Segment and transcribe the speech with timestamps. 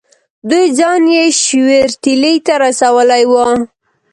[0.49, 3.47] دوی ځان یې شیورتیلي ته رسولی وو.